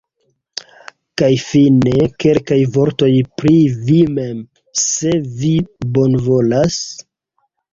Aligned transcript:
Kaj 1.21 1.29
fine, 1.41 1.93
kelkaj 2.25 2.57
vortoj 2.77 3.11
pri 3.41 3.53
vi 3.91 3.99
mem, 4.17 4.41
se 4.85 5.15
vi 5.43 5.55
bonvolas? 5.99 6.81